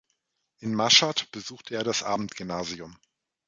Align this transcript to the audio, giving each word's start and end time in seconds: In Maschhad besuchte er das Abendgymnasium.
In 0.61 0.73
Maschhad 0.73 1.29
besuchte 1.31 1.75
er 1.75 1.83
das 1.83 2.01
Abendgymnasium. 2.01 2.97